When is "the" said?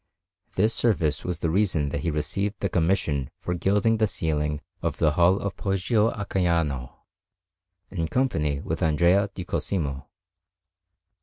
1.37-1.51, 2.59-2.69, 3.97-4.07, 4.97-5.11